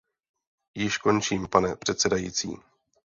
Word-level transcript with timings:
Již 0.75 0.97
končím, 0.97 1.47
pane 1.51 1.75
předsedající. 1.75 2.55